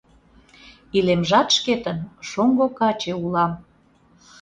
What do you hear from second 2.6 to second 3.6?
каче улам.